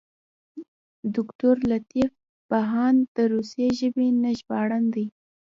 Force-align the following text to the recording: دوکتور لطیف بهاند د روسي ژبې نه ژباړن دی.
دوکتور 1.15 1.55
لطیف 1.71 2.11
بهاند 2.49 2.99
د 3.15 3.17
روسي 3.33 3.67
ژبې 3.79 4.07
نه 4.23 4.31
ژباړن 4.39 4.83
دی. 4.95 5.05